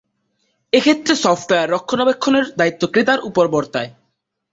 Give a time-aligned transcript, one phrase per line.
[0.73, 3.89] এক্ষেত্রে সফটওয়্যার রক্ষণাবেক্ষণের দায়িত্ব ক্রেতার উপর বর্তায়।